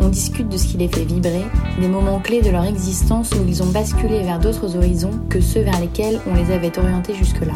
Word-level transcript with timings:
On 0.00 0.08
discute 0.08 0.48
de 0.48 0.56
ce 0.56 0.66
qui 0.66 0.78
les 0.78 0.88
fait 0.88 1.04
vibrer, 1.04 1.44
des 1.78 1.88
moments 1.88 2.20
clés 2.20 2.40
de 2.40 2.50
leur 2.50 2.64
existence 2.64 3.32
où 3.32 3.46
ils 3.46 3.62
ont 3.62 3.70
basculé 3.70 4.22
vers 4.22 4.38
d'autres 4.38 4.76
horizons 4.76 5.20
que 5.28 5.40
ceux 5.40 5.60
vers 5.60 5.78
lesquels 5.78 6.20
on 6.26 6.34
les 6.34 6.50
avait 6.52 6.78
orientés 6.78 7.14
jusque-là. 7.14 7.52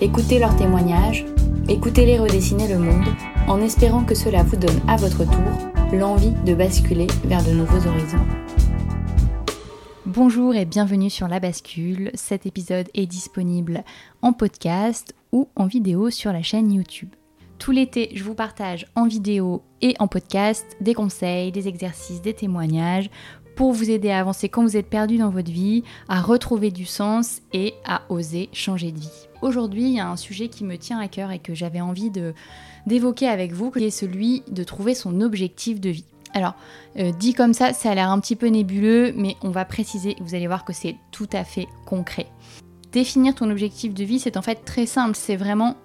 Écoutez 0.00 0.38
leurs 0.38 0.56
témoignages, 0.56 1.26
écoutez-les 1.68 2.18
redessiner 2.18 2.66
le 2.68 2.78
monde, 2.78 3.06
en 3.46 3.60
espérant 3.60 4.04
que 4.04 4.14
cela 4.14 4.42
vous 4.42 4.56
donne 4.56 4.80
à 4.88 4.96
votre 4.96 5.24
tour 5.24 5.92
l'envie 5.92 6.32
de 6.44 6.54
basculer 6.54 7.06
vers 7.24 7.44
de 7.44 7.50
nouveaux 7.50 7.86
horizons. 7.86 8.24
Bonjour 10.06 10.54
et 10.54 10.64
bienvenue 10.64 11.10
sur 11.10 11.28
La 11.28 11.40
Bascule. 11.40 12.10
Cet 12.14 12.46
épisode 12.46 12.88
est 12.94 13.06
disponible 13.06 13.84
en 14.22 14.32
podcast 14.32 15.14
ou 15.32 15.48
en 15.56 15.66
vidéo 15.66 16.10
sur 16.10 16.32
la 16.32 16.42
chaîne 16.42 16.72
YouTube. 16.72 17.10
Tout 17.58 17.72
l'été, 17.72 18.10
je 18.14 18.22
vous 18.22 18.34
partage 18.34 18.86
en 18.94 19.06
vidéo 19.06 19.62
et 19.80 19.94
en 19.98 20.08
podcast 20.08 20.66
des 20.80 20.94
conseils, 20.94 21.52
des 21.52 21.68
exercices, 21.68 22.20
des 22.20 22.34
témoignages 22.34 23.10
pour 23.56 23.72
vous 23.72 23.90
aider 23.90 24.10
à 24.10 24.20
avancer 24.20 24.50
quand 24.50 24.62
vous 24.62 24.76
êtes 24.76 24.90
perdu 24.90 25.16
dans 25.16 25.30
votre 25.30 25.50
vie, 25.50 25.82
à 26.08 26.20
retrouver 26.20 26.70
du 26.70 26.84
sens 26.84 27.40
et 27.54 27.72
à 27.86 28.02
oser 28.10 28.50
changer 28.52 28.92
de 28.92 28.98
vie. 28.98 29.28
Aujourd'hui, 29.40 29.84
il 29.84 29.94
y 29.94 30.00
a 30.00 30.08
un 30.08 30.16
sujet 30.16 30.48
qui 30.48 30.62
me 30.62 30.76
tient 30.76 30.98
à 30.98 31.08
cœur 31.08 31.32
et 31.32 31.38
que 31.38 31.54
j'avais 31.54 31.80
envie 31.80 32.10
d'évoquer 32.86 33.28
avec 33.28 33.52
vous, 33.52 33.70
qui 33.70 33.84
est 33.84 33.90
celui 33.90 34.42
de 34.50 34.62
trouver 34.62 34.94
son 34.94 35.22
objectif 35.22 35.80
de 35.80 35.88
vie. 35.88 36.04
Alors, 36.34 36.54
euh, 36.98 37.12
dit 37.12 37.32
comme 37.32 37.54
ça, 37.54 37.72
ça 37.72 37.90
a 37.90 37.94
l'air 37.94 38.10
un 38.10 38.20
petit 38.20 38.36
peu 38.36 38.48
nébuleux, 38.48 39.14
mais 39.16 39.36
on 39.42 39.50
va 39.50 39.64
préciser, 39.64 40.16
vous 40.20 40.34
allez 40.34 40.46
voir 40.46 40.66
que 40.66 40.74
c'est 40.74 40.96
tout 41.10 41.28
à 41.32 41.44
fait 41.44 41.66
concret. 41.86 42.26
Définir 42.92 43.34
ton 43.34 43.50
objectif 43.50 43.94
de 43.94 44.04
vie, 44.04 44.18
c'est 44.18 44.36
en 44.36 44.42
fait 44.42 44.64
très 44.66 44.84
simple, 44.84 45.16
c'est 45.16 45.36
vraiment 45.36 45.76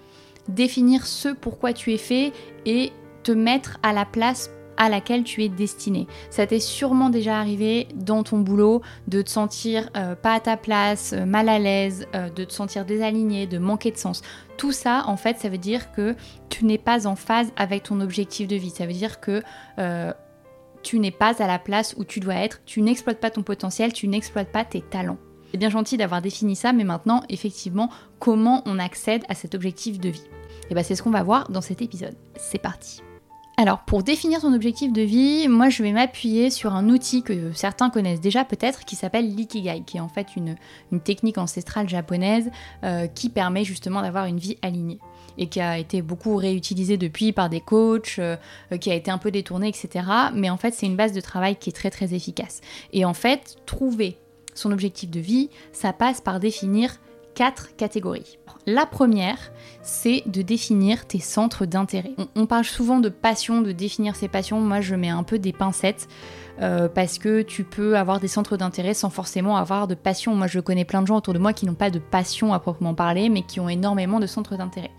définir 0.48 1.06
ce 1.06 1.30
pourquoi 1.30 1.74
tu 1.74 1.94
es 1.94 1.98
fait 1.98 2.34
et 2.66 2.92
te 3.24 3.32
mettre 3.32 3.78
à 3.84 3.94
la 3.94 4.06
place 4.06 4.50
à 4.78 4.90
laquelle 4.90 5.24
tu 5.24 5.44
es 5.44 5.50
destiné. 5.50 6.08
Ça 6.32 6.48
t'est 6.48 6.60
sûrement 6.60 7.10
déjà 7.12 7.40
arrivé 7.40 7.88
dans 7.94 8.24
ton 8.24 8.40
boulot 8.40 8.82
de 9.08 9.22
te 9.22 9.30
sentir 9.30 9.90
euh, 9.96 10.16
pas 10.16 10.34
à 10.34 10.40
ta 10.40 10.58
place, 10.58 11.14
euh, 11.14 11.26
mal 11.26 11.50
à 11.50 11.60
l'aise, 11.60 12.08
de 12.36 12.44
te 12.44 12.52
sentir 12.52 12.86
désaligné, 12.86 13.46
de 13.46 13.60
manquer 13.60 13.92
de 13.92 13.98
sens. 13.98 14.24
Tout 14.58 14.72
ça, 14.72 15.04
en 15.06 15.18
fait, 15.18 15.38
ça 15.38 15.50
veut 15.50 15.60
dire 15.60 15.92
que 15.92 16.16
tu 16.50 16.66
n'es 16.66 16.80
pas 16.80 17.06
en 17.06 17.16
phase 17.16 17.52
avec 17.58 17.84
ton 17.84 18.02
objectif 18.02 18.48
de 18.48 18.56
vie. 18.56 18.72
Ça 18.72 18.88
veut 18.88 18.94
dire 18.94 19.20
que 19.20 19.44
tu 20.82 21.00
n'es 21.00 21.12
pas 21.12 21.42
à 21.42 21.48
la 21.48 21.60
place 21.60 21.94
où 21.98 22.04
tu 22.04 22.20
dois 22.20 22.36
être, 22.36 22.62
tu 22.66 22.82
n'exploites 22.82 23.20
pas 23.20 23.30
ton 23.30 23.44
potentiel, 23.44 23.94
tu 23.94 24.08
n'exploites 24.08 24.52
pas 24.52 24.66
tes 24.66 24.82
talents. 24.82 25.18
C'est 25.52 25.58
bien 25.58 25.70
gentil 25.70 25.98
d'avoir 25.98 26.22
défini 26.22 26.56
ça, 26.56 26.72
mais 26.72 26.86
maintenant, 26.86 27.24
effectivement, 27.28 27.90
comment 28.20 28.64
on 28.66 28.80
accède 28.80 29.24
à 29.28 29.36
cet 29.36 29.54
objectif 29.54 30.00
de 30.00 30.10
vie? 30.10 30.24
Et 30.24 30.68
eh 30.72 30.74
bien, 30.74 30.84
c'est 30.84 30.96
ce 30.96 31.04
qu'on 31.04 31.10
va 31.10 31.24
voir 31.24 31.50
dans 31.50 31.60
cet 31.60 31.82
épisode. 31.82 32.16
C'est 32.38 32.62
parti. 32.62 33.02
Alors, 33.58 33.80
pour 33.80 34.02
définir 34.02 34.40
ton 34.40 34.54
objectif 34.54 34.94
de 34.94 35.02
vie, 35.02 35.48
moi 35.50 35.70
je 35.70 35.84
vais 35.84 35.92
m'appuyer 35.92 36.50
sur 36.50 36.74
un 36.74 36.90
outil 36.90 37.22
que 37.22 37.52
certains 37.52 37.90
connaissent 37.90 38.22
déjà 38.22 38.46
peut-être, 38.46 38.86
qui 38.86 38.96
s'appelle 38.96 39.36
l'ikigai, 39.36 39.84
qui 39.86 39.98
est 39.98 40.00
en 40.00 40.08
fait 40.08 40.28
une, 40.38 40.56
technique 41.04 41.38
ancestrale 41.38 41.90
japonaise 41.90 42.50
euh, 42.84 43.08
qui 43.08 43.30
permet 43.30 43.66
justement 43.66 44.02
d'avoir 44.02 44.26
une 44.26 44.40
vie 44.40 44.58
alignée 44.62 45.00
et 45.38 45.48
qui 45.48 45.60
a 45.60 45.78
été 45.78 46.02
beaucoup 46.02 46.38
réutilisé 46.38 46.98
depuis 46.98 47.34
par 47.34 47.50
des 47.50 47.62
coachs, 47.62 48.20
euh, 48.20 48.38
qui 48.80 48.90
a 48.90 48.96
été 48.96 49.12
un 49.12 49.18
peu 49.18 49.32
détourné, 49.32 49.68
etc. 49.68 50.06
Mais 50.34 50.50
en 50.50 50.58
fait, 50.58 50.74
c'est 50.74 50.86
une 50.86 50.96
base 50.96 51.12
de 51.12 51.22
travail 51.22 51.58
qui 51.58 51.70
est 51.70 51.74
très 51.74 51.92
très 51.92 52.14
efficace. 52.14 52.62
Et 52.94 53.06
en 53.06 53.14
fait, 53.14 53.58
trouver 53.66 54.18
son 54.54 54.72
objectif 54.72 55.10
de 55.10 55.20
vie, 55.20 55.50
ça 55.72 55.94
passe 55.94 56.22
par 56.22 56.40
définir 56.40 56.98
quatre 57.34 57.76
catégories. 57.76 58.38
La 58.68 58.86
première, 58.86 59.52
c'est 59.82 60.24
de 60.28 60.42
définir 60.42 61.08
tes 61.08 61.20
centres 61.20 61.66
d'intérêt. 61.66 62.12
On, 62.36 62.46
parle 62.46 62.66
souvent 62.66 63.00
de 63.00 63.10
passion, 63.10 63.62
de 63.62 63.72
définir 63.72 64.16
ses 64.16 64.28
passions. 64.28 64.60
Moi, 64.60 64.82
je 64.82 64.96
mets 64.96 65.10
un 65.10 65.24
peu 65.24 65.40
des 65.40 65.54
pincettes 65.54 66.08
euh, 66.62 66.88
parce 66.88 67.18
que 67.18 67.42
tu 67.42 67.64
peux 67.64 67.98
avoir 67.98 68.20
des 68.20 68.28
centres 68.28 68.58
d'intérêt 68.58 68.94
sans 68.94 69.10
forcément 69.10 69.58
avoir 69.58 69.88
de 69.88 69.96
passion. 69.96 70.36
Moi, 70.36 70.48
je 70.48 70.60
connais 70.60 70.86
plein 70.86 71.02
de 71.02 71.08
gens 71.08 71.18
autour 71.18 71.34
de 71.34 71.40
moi 71.40 71.54
qui 71.54 71.66
n'ont 71.66 71.74
pas 71.74 71.90
de 71.90 72.00
passion 72.00 72.54
à 72.54 72.60
proprement 72.60 72.94
parler, 72.94 73.30
mais 73.30 73.42
qui 73.42 73.60
ont 73.60 73.70
énormément 73.70 74.20
de 74.20 74.28
centres 74.28 74.58
d'intérêt. 74.58 74.92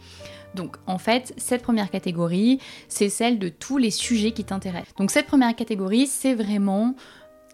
Donc 0.55 0.77
en 0.87 0.99
fait, 0.99 1.33
cette 1.37 1.63
première 1.63 1.91
catégorie, 1.91 2.59
c'est 2.89 3.09
celle 3.09 3.39
de 3.39 3.49
tous 3.49 3.79
les 3.79 3.91
sujets 3.91 4.33
qui 4.33 4.45
t'intéressent. 4.45 4.95
Donc 4.97 5.11
cette 5.11 5.27
première 5.27 5.55
catégorie, 5.57 6.07
c'est 6.07 6.35
vraiment 6.35 6.95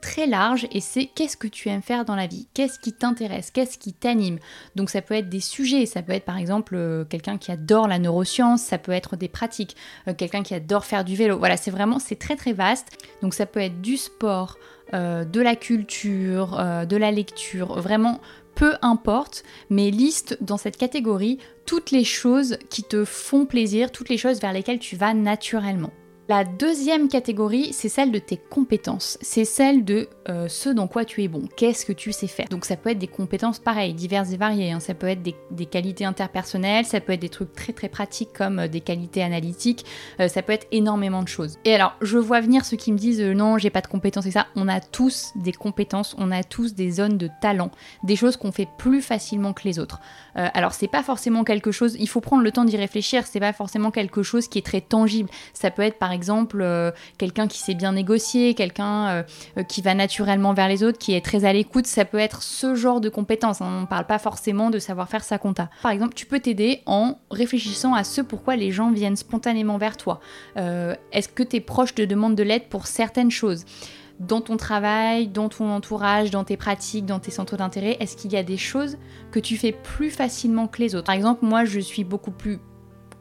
très 0.00 0.26
large 0.26 0.66
et 0.72 0.80
c'est 0.80 1.06
qu'est-ce 1.06 1.36
que 1.36 1.46
tu 1.46 1.68
aimes 1.68 1.82
faire 1.82 2.04
dans 2.04 2.14
la 2.14 2.26
vie, 2.26 2.48
qu'est-ce 2.54 2.78
qui 2.78 2.92
t'intéresse, 2.92 3.50
qu'est-ce 3.50 3.78
qui 3.78 3.92
t'anime? 3.92 4.38
Donc 4.76 4.90
ça 4.90 5.02
peut 5.02 5.14
être 5.14 5.28
des 5.28 5.40
sujets, 5.40 5.86
ça 5.86 6.02
peut 6.02 6.12
être 6.12 6.24
par 6.24 6.38
exemple 6.38 6.74
euh, 6.76 7.04
quelqu'un 7.04 7.38
qui 7.38 7.50
adore 7.50 7.88
la 7.88 7.98
neuroscience, 7.98 8.62
ça 8.62 8.78
peut 8.78 8.92
être 8.92 9.16
des 9.16 9.28
pratiques, 9.28 9.76
euh, 10.06 10.14
quelqu'un 10.14 10.42
qui 10.42 10.54
adore 10.54 10.84
faire 10.84 11.04
du 11.04 11.16
vélo. 11.16 11.38
Voilà, 11.38 11.56
c'est 11.56 11.70
vraiment 11.70 11.98
c'est 11.98 12.18
très 12.18 12.36
très 12.36 12.52
vaste. 12.52 12.88
Donc 13.22 13.34
ça 13.34 13.46
peut 13.46 13.60
être 13.60 13.80
du 13.80 13.96
sport, 13.96 14.56
euh, 14.94 15.24
de 15.24 15.40
la 15.40 15.56
culture, 15.56 16.56
de 16.86 16.96
la 16.96 17.10
lecture, 17.10 17.80
vraiment 17.80 18.20
peu 18.54 18.74
importe, 18.82 19.44
mais 19.70 19.90
liste 19.90 20.36
dans 20.40 20.56
cette 20.56 20.76
catégorie 20.76 21.38
toutes 21.64 21.90
les 21.90 22.02
choses 22.02 22.58
qui 22.70 22.82
te 22.82 23.04
font 23.04 23.46
plaisir, 23.46 23.92
toutes 23.92 24.08
les 24.08 24.18
choses 24.18 24.40
vers 24.40 24.52
lesquelles 24.52 24.80
tu 24.80 24.96
vas 24.96 25.14
naturellement. 25.14 25.92
La 26.30 26.44
deuxième 26.44 27.08
catégorie, 27.08 27.72
c'est 27.72 27.88
celle 27.88 28.12
de 28.12 28.18
tes 28.18 28.36
compétences. 28.36 29.16
C'est 29.22 29.46
celle 29.46 29.82
de 29.86 30.10
euh, 30.28 30.46
ce 30.46 30.68
dans 30.68 30.86
quoi 30.86 31.06
tu 31.06 31.22
es 31.22 31.28
bon. 31.28 31.44
Qu'est-ce 31.56 31.86
que 31.86 31.92
tu 31.94 32.12
sais 32.12 32.26
faire? 32.26 32.48
Donc 32.50 32.66
ça 32.66 32.76
peut 32.76 32.90
être 32.90 32.98
des 32.98 33.08
compétences 33.08 33.58
pareilles, 33.58 33.94
diverses 33.94 34.30
et 34.32 34.36
variées. 34.36 34.72
Hein. 34.72 34.80
Ça 34.80 34.92
peut 34.92 35.06
être 35.06 35.22
des, 35.22 35.64
qualités 35.64 36.04
interpersonnelles, 36.04 36.84
ça 36.84 37.00
peut 37.00 37.14
être 37.14 37.22
des 37.22 37.30
trucs 37.30 37.54
très 37.54 37.72
très 37.72 37.88
pratiques 37.88 38.34
comme 38.36 38.58
euh, 38.58 38.68
des 38.68 38.82
qualités 38.82 39.22
analytiques. 39.22 39.86
Euh, 40.20 40.28
ça 40.28 40.42
peut 40.42 40.52
être 40.52 40.66
énormément 40.70 41.22
de 41.22 41.28
choses. 41.28 41.56
Et 41.64 41.74
alors, 41.74 41.94
je 42.02 42.18
vois 42.18 42.42
venir 42.42 42.66
ceux 42.66 42.76
qui 42.76 42.92
me 42.92 42.98
disent 42.98 43.22
non, 43.22 43.56
j'ai 43.56 43.70
pas 43.70 43.80
de 43.80 43.86
compétences 43.86 44.26
et 44.26 44.30
ça. 44.30 44.48
On 44.54 44.68
a 44.68 44.80
tous 44.80 45.32
des 45.34 45.52
compétences, 45.52 46.14
on 46.18 46.30
a 46.30 46.44
tous 46.44 46.74
des 46.74 46.90
zones 46.90 47.16
de 47.16 47.30
talent, 47.40 47.70
des 48.02 48.16
choses 48.16 48.36
qu'on 48.36 48.52
fait 48.52 48.68
plus 48.76 49.00
facilement 49.00 49.54
que 49.54 49.62
les 49.64 49.78
autres. 49.78 49.98
alors 50.34 50.74
c'est 50.74 50.88
pas 50.88 51.02
forcément 51.02 51.42
quelque 51.42 51.72
chose. 51.72 51.96
Il 51.98 52.08
faut 52.08 52.20
prendre 52.20 52.42
le 52.42 52.52
temps 52.52 52.66
d'y 52.66 52.76
réfléchir. 52.76 53.26
C'est 53.26 53.40
pas 53.40 53.54
forcément 53.54 53.90
quelque 53.90 54.22
chose 54.22 54.46
qui 54.46 54.58
est 54.58 54.66
très 54.66 54.82
tangible. 54.82 55.30
Ça 55.54 55.70
peut 55.70 55.80
être 55.80 55.98
par 55.98 56.12
exemple 56.12 56.17
euh, 56.60 56.90
quelqu'un 57.18 57.46
qui 57.46 57.58
sait 57.58 57.74
bien 57.74 57.92
négocier, 57.92 58.54
quelqu'un 58.54 59.08
euh, 59.08 59.22
euh, 59.58 59.62
qui 59.62 59.82
va 59.82 59.94
naturellement 59.94 60.54
vers 60.54 60.68
les 60.68 60.82
autres, 60.82 60.98
qui 60.98 61.14
est 61.14 61.24
très 61.24 61.44
à 61.44 61.52
l'écoute, 61.52 61.86
ça 61.86 62.04
peut 62.04 62.18
être 62.18 62.42
ce 62.42 62.74
genre 62.74 63.00
de 63.00 63.08
compétences. 63.08 63.60
Hein. 63.60 63.68
On 63.68 63.80
ne 63.82 63.86
parle 63.86 64.06
pas 64.06 64.18
forcément 64.18 64.70
de 64.70 64.78
savoir 64.78 65.08
faire 65.08 65.24
sa 65.24 65.38
compta. 65.38 65.70
Par 65.82 65.90
exemple, 65.90 66.14
tu 66.14 66.26
peux 66.26 66.40
t'aider 66.40 66.82
en 66.86 67.18
réfléchissant 67.30 67.94
à 67.94 68.04
ce 68.04 68.20
pourquoi 68.20 68.56
les 68.56 68.70
gens 68.70 68.90
viennent 68.90 69.16
spontanément 69.16 69.78
vers 69.78 69.96
toi. 69.96 70.20
Est-ce 70.56 71.28
que 71.28 71.42
tes 71.42 71.60
proches 71.60 71.94
te 71.94 72.02
demandent 72.02 72.34
de 72.34 72.42
l'aide 72.42 72.68
pour 72.68 72.86
certaines 72.86 73.30
choses? 73.30 73.64
Dans 74.20 74.40
ton 74.40 74.56
travail, 74.56 75.28
dans 75.28 75.48
ton 75.48 75.70
entourage, 75.70 76.30
dans 76.30 76.42
tes 76.42 76.56
pratiques, 76.56 77.06
dans 77.06 77.20
tes 77.20 77.30
centres 77.30 77.56
d'intérêt, 77.56 77.96
est-ce 78.00 78.16
qu'il 78.16 78.32
y 78.32 78.36
a 78.36 78.42
des 78.42 78.56
choses 78.56 78.98
que 79.30 79.38
tu 79.38 79.56
fais 79.56 79.72
plus 79.72 80.10
facilement 80.10 80.66
que 80.66 80.82
les 80.82 80.96
autres? 80.96 81.06
Par 81.06 81.14
exemple, 81.14 81.44
moi, 81.44 81.64
je 81.64 81.78
suis 81.78 82.02
beaucoup 82.02 82.32
plus 82.32 82.58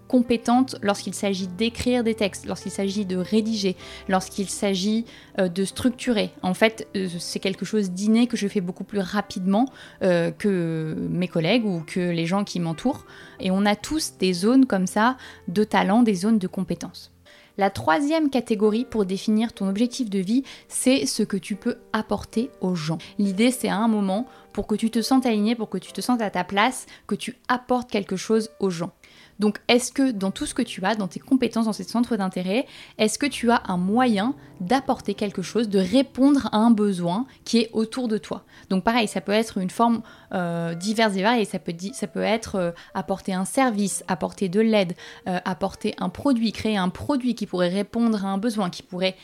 compétente 0.07 0.75
lorsqu'il 0.81 1.13
s'agit 1.13 1.47
d'écrire 1.47 2.03
des 2.03 2.15
textes, 2.15 2.45
lorsqu'il 2.45 2.71
s'agit 2.71 3.05
de 3.05 3.17
rédiger, 3.17 3.75
lorsqu'il 4.07 4.49
s'agit 4.49 5.05
euh, 5.39 5.47
de 5.49 5.65
structurer. 5.65 6.31
En 6.41 6.53
fait, 6.53 6.87
euh, 6.95 7.07
c'est 7.19 7.39
quelque 7.39 7.65
chose 7.65 7.91
d'inné 7.91 8.27
que 8.27 8.37
je 8.37 8.47
fais 8.47 8.61
beaucoup 8.61 8.83
plus 8.83 8.99
rapidement 8.99 9.65
euh, 10.03 10.31
que 10.31 10.95
mes 11.09 11.27
collègues 11.27 11.65
ou 11.65 11.81
que 11.85 11.99
les 11.99 12.25
gens 12.25 12.43
qui 12.43 12.59
m'entourent. 12.59 13.05
Et 13.39 13.51
on 13.51 13.65
a 13.65 13.75
tous 13.75 14.13
des 14.19 14.33
zones 14.33 14.65
comme 14.65 14.87
ça 14.87 15.17
de 15.47 15.63
talent, 15.63 16.03
des 16.03 16.15
zones 16.15 16.39
de 16.39 16.47
compétences. 16.47 17.11
La 17.59 17.71
troisième 17.71 18.29
catégorie 18.29 18.85
pour 18.85 19.05
définir 19.05 19.51
ton 19.51 19.67
objectif 19.67 20.11
de 20.11 20.19
vie, 20.19 20.43
c'est 20.67 21.07
ce 21.07 21.23
que 21.23 21.37
tu 21.37 21.55
peux 21.55 21.77
apporter 21.91 22.51
aux 22.61 22.75
gens. 22.75 22.99
L'idée, 23.17 23.49
c'est 23.49 23.67
à 23.67 23.77
un 23.77 23.87
moment, 23.87 24.27
pour 24.53 24.67
que 24.67 24.75
tu 24.75 24.91
te 24.91 25.01
sentes 25.01 25.25
aligné, 25.25 25.55
pour 25.55 25.67
que 25.67 25.79
tu 25.79 25.91
te 25.91 25.99
sentes 25.99 26.21
à 26.21 26.29
ta 26.29 26.43
place, 26.43 26.85
que 27.07 27.15
tu 27.15 27.35
apportes 27.47 27.89
quelque 27.89 28.15
chose 28.15 28.51
aux 28.59 28.69
gens. 28.69 28.91
Donc 29.39 29.59
est-ce 29.67 29.91
que 29.91 30.11
dans 30.11 30.31
tout 30.31 30.45
ce 30.45 30.53
que 30.53 30.61
tu 30.61 30.83
as, 30.85 30.95
dans 30.95 31.07
tes 31.07 31.19
compétences, 31.19 31.65
dans 31.65 31.73
ces 31.73 31.83
centres 31.83 32.15
d'intérêt, 32.15 32.65
est-ce 32.97 33.19
que 33.19 33.25
tu 33.25 33.51
as 33.51 33.61
un 33.67 33.77
moyen 33.77 34.33
d'apporter 34.59 35.13
quelque 35.13 35.41
chose, 35.41 35.69
de 35.69 35.79
répondre 35.79 36.49
à 36.51 36.57
un 36.57 36.71
besoin 36.71 37.25
qui 37.45 37.59
est 37.59 37.69
autour 37.73 38.07
de 38.07 38.17
toi? 38.17 38.43
Donc 38.69 38.83
pareil, 38.83 39.07
ça 39.07 39.21
peut 39.21 39.31
être 39.31 39.57
une 39.59 39.69
forme 39.69 40.01
euh, 40.33 40.73
diverse 40.73 41.15
et 41.15 41.21
variée, 41.21 41.45
ça 41.45 41.59
peut, 41.59 41.73
ça 41.93 42.07
peut 42.07 42.21
être 42.21 42.55
euh, 42.55 42.71
apporter 42.93 43.33
un 43.33 43.45
service, 43.45 44.03
apporter 44.07 44.49
de 44.49 44.59
l'aide, 44.59 44.93
euh, 45.27 45.39
apporter 45.45 45.93
un 45.99 46.09
produit, 46.09 46.51
créer 46.51 46.77
un 46.77 46.89
produit 46.89 47.35
qui 47.35 47.45
pourrait 47.45 47.69
répondre 47.69 48.25
à 48.25 48.29
un 48.29 48.37
besoin, 48.37 48.69
qui 48.69 48.83
pourrait 48.83 49.15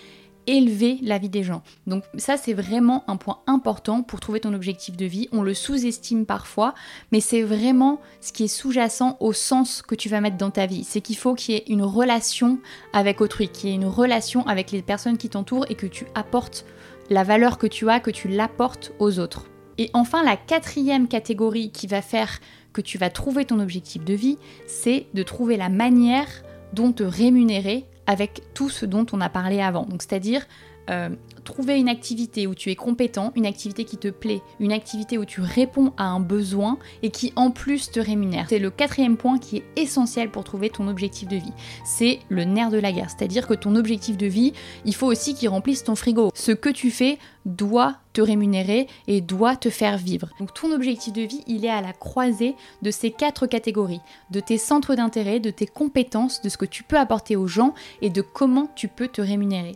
élever 0.47 0.99
la 1.01 1.17
vie 1.17 1.29
des 1.29 1.43
gens. 1.43 1.61
Donc 1.87 2.03
ça 2.17 2.37
c'est 2.37 2.53
vraiment 2.53 3.03
un 3.07 3.17
point 3.17 3.39
important 3.47 4.03
pour 4.03 4.19
trouver 4.19 4.39
ton 4.39 4.53
objectif 4.53 4.97
de 4.97 5.05
vie. 5.05 5.29
On 5.31 5.41
le 5.41 5.53
sous-estime 5.53 6.25
parfois, 6.25 6.73
mais 7.11 7.19
c'est 7.19 7.41
vraiment 7.41 7.99
ce 8.21 8.31
qui 8.33 8.45
est 8.45 8.47
sous-jacent 8.47 9.17
au 9.19 9.33
sens 9.33 9.81
que 9.81 9.95
tu 9.95 10.09
vas 10.09 10.21
mettre 10.21 10.37
dans 10.37 10.51
ta 10.51 10.65
vie. 10.65 10.83
C'est 10.83 11.01
qu'il 11.01 11.17
faut 11.17 11.35
qu'il 11.35 11.55
y 11.55 11.57
ait 11.57 11.65
une 11.67 11.83
relation 11.83 12.59
avec 12.93 13.21
autrui, 13.21 13.49
qu'il 13.49 13.69
y 13.69 13.73
ait 13.73 13.75
une 13.75 13.85
relation 13.85 14.45
avec 14.47 14.71
les 14.71 14.81
personnes 14.81 15.17
qui 15.17 15.29
t'entourent 15.29 15.65
et 15.69 15.75
que 15.75 15.87
tu 15.87 16.05
apportes 16.15 16.65
la 17.09 17.23
valeur 17.23 17.57
que 17.57 17.67
tu 17.67 17.89
as, 17.89 17.99
que 17.99 18.11
tu 18.11 18.27
l'apportes 18.27 18.93
aux 18.99 19.19
autres. 19.19 19.45
Et 19.77 19.89
enfin, 19.93 20.23
la 20.23 20.37
quatrième 20.37 21.07
catégorie 21.07 21.71
qui 21.71 21.87
va 21.87 22.01
faire 22.01 22.39
que 22.73 22.81
tu 22.81 22.97
vas 22.97 23.09
trouver 23.09 23.45
ton 23.45 23.59
objectif 23.59 24.03
de 24.03 24.13
vie, 24.13 24.37
c'est 24.67 25.07
de 25.13 25.23
trouver 25.23 25.57
la 25.57 25.69
manière 25.69 26.27
dont 26.73 26.91
te 26.91 27.03
rémunérer 27.03 27.85
avec 28.07 28.41
tout 28.53 28.69
ce 28.69 28.85
dont 28.85 29.05
on 29.13 29.21
a 29.21 29.29
parlé 29.29 29.61
avant. 29.61 29.85
Donc 29.85 30.01
c'est-à-dire 30.01 30.45
euh, 30.89 31.09
trouver 31.43 31.77
une 31.77 31.89
activité 31.89 32.47
où 32.47 32.55
tu 32.55 32.71
es 32.71 32.75
compétent, 32.75 33.31
une 33.35 33.45
activité 33.45 33.83
qui 33.83 33.97
te 33.97 34.07
plaît, 34.07 34.41
une 34.59 34.71
activité 34.71 35.17
où 35.17 35.25
tu 35.25 35.41
réponds 35.41 35.93
à 35.97 36.05
un 36.05 36.19
besoin 36.19 36.77
et 37.01 37.09
qui 37.09 37.33
en 37.35 37.51
plus 37.51 37.91
te 37.91 37.99
rémunère. 37.99 38.45
C'est 38.49 38.59
le 38.59 38.69
quatrième 38.69 39.17
point 39.17 39.39
qui 39.39 39.57
est 39.57 39.63
essentiel 39.75 40.29
pour 40.29 40.43
trouver 40.43 40.69
ton 40.69 40.87
objectif 40.87 41.27
de 41.27 41.35
vie. 41.35 41.53
C'est 41.85 42.19
le 42.29 42.43
nerf 42.43 42.69
de 42.69 42.77
la 42.77 42.91
guerre, 42.91 43.09
c'est-à-dire 43.09 43.47
que 43.47 43.53
ton 43.53 43.75
objectif 43.75 44.17
de 44.17 44.25
vie, 44.25 44.53
il 44.85 44.95
faut 44.95 45.07
aussi 45.07 45.35
qu'il 45.35 45.49
remplisse 45.49 45.83
ton 45.83 45.95
frigo. 45.95 46.31
Ce 46.33 46.51
que 46.51 46.69
tu 46.69 46.91
fais 46.91 47.17
doit 47.45 47.97
te 48.13 48.21
rémunérer 48.21 48.87
et 49.07 49.21
doit 49.21 49.55
te 49.55 49.69
faire 49.69 49.97
vivre. 49.97 50.29
Donc 50.39 50.53
ton 50.53 50.71
objectif 50.71 51.13
de 51.13 51.23
vie, 51.23 51.43
il 51.47 51.65
est 51.65 51.69
à 51.69 51.81
la 51.81 51.93
croisée 51.93 52.55
de 52.81 52.91
ces 52.91 53.11
quatre 53.11 53.47
catégories, 53.47 54.01
de 54.31 54.39
tes 54.39 54.57
centres 54.57 54.95
d'intérêt, 54.95 55.39
de 55.39 55.49
tes 55.49 55.67
compétences, 55.67 56.41
de 56.41 56.49
ce 56.49 56.57
que 56.57 56.65
tu 56.65 56.83
peux 56.83 56.97
apporter 56.97 57.35
aux 57.35 57.47
gens 57.47 57.73
et 58.01 58.09
de 58.09 58.21
comment 58.21 58.69
tu 58.75 58.87
peux 58.87 59.07
te 59.07 59.21
rémunérer. 59.21 59.75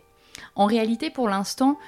En 0.58 0.66
réalité, 0.66 1.08
pour 1.08 1.28
l'instant, 1.28 1.78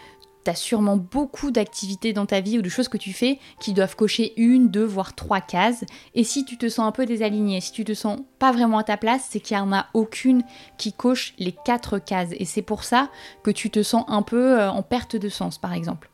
tu 0.45 0.51
as 0.51 0.55
sûrement 0.55 0.97
beaucoup 0.97 1.51
d'activités 1.51 2.13
dans 2.13 2.25
ta 2.25 2.41
vie 2.41 2.59
ou 2.59 2.63
de 2.63 2.69
choses 2.69 2.89
que 2.89 2.97
tu 2.97 3.13
fais 3.13 3.39
qui 3.61 3.73
doivent 3.73 3.97
cocher 3.97 4.33
une, 4.41 4.71
deux, 4.71 4.85
voire 4.85 5.15
trois 5.15 5.41
cases. 5.41 5.85
Et 6.15 6.25
si 6.25 6.45
tu 6.45 6.57
te 6.57 6.69
sens 6.69 6.87
un 6.87 6.93
peu 6.93 7.05
désaligné, 7.05 7.61
si 7.61 7.73
tu 7.73 7.85
te 7.85 7.95
sens 7.95 8.21
pas 8.39 8.53
vraiment 8.53 8.79
à 8.79 8.85
ta 8.85 8.97
place, 8.97 9.27
c'est 9.29 9.41
qu'il 9.41 9.57
n'y 9.57 9.63
en 9.63 9.73
a 9.73 9.87
aucune 9.93 10.43
qui 10.79 10.93
coche 10.93 11.35
les 11.39 11.53
quatre 11.53 11.99
cases. 11.99 12.31
Et 12.39 12.45
c'est 12.45 12.63
pour 12.63 12.85
ça 12.85 13.11
que 13.43 13.51
tu 13.51 13.71
te 13.71 13.83
sens 13.83 14.05
un 14.09 14.23
peu 14.23 14.59
euh, 14.59 14.71
en 14.71 14.83
perte 14.83 15.17
de 15.17 15.29
sens, 15.29 15.59
par 15.59 15.75
exemple. 15.75 16.10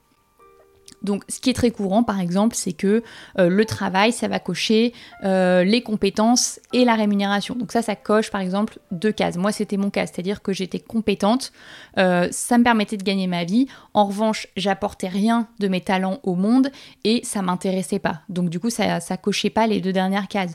Donc, 1.03 1.25
ce 1.29 1.41
qui 1.41 1.51
est 1.51 1.55
très 1.55 1.71
courant, 1.71 2.03
par 2.03 2.21
exemple, 2.21 2.57
c'est 2.57 2.73
que 2.73 3.03
euh, 3.39 3.49
le 3.49 3.65
travail, 3.65 4.13
ça 4.13 4.29
va 4.29 4.39
cocher 4.39 4.93
euh, 5.25 5.63
les 5.65 5.83
compétences 5.83 6.61
et 6.73 6.85
la 6.85 6.95
rémunération. 6.95 7.55
Donc 7.55 7.73
ça, 7.73 7.83
ça 7.83 7.97
coche, 7.97 8.31
par 8.31 8.41
exemple, 8.41 8.79
deux 8.91 9.13
cases. 9.13 9.37
Moi, 9.37 9.53
c'était 9.53 9.77
mon 9.77 9.91
cas, 9.91 10.07
c'est-à-dire 10.07 10.43
que 10.43 10.53
j'étais 10.53 10.81
compétente, 10.81 11.53
euh, 11.99 12.29
ça 12.31 12.59
me 12.59 12.65
permettait 12.65 12.97
de 12.97 13.03
gagner 13.03 13.27
ma 13.27 13.45
vie. 13.45 13.67
En 13.95 14.07
revanche, 14.07 14.49
j'apportais 14.57 15.09
rien 15.09 15.49
de 15.61 15.69
mes 15.69 15.81
talents 15.81 16.19
au 16.23 16.35
monde 16.35 16.71
et 17.05 17.21
ça 17.25 17.43
m'intéressait 17.43 17.99
pas. 17.99 18.21
Donc 18.29 18.49
du 18.49 18.59
coup, 18.59 18.71
ça, 18.71 19.01
ça 19.01 19.17
cochait 19.17 19.51
pas 19.51 19.67
les 19.67 19.81
deux 19.81 19.93
dernières 19.93 20.29
cases. 20.29 20.55